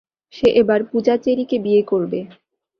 [0.33, 2.19] সে এবার পুজা চেরিকে বিয়ে করবে!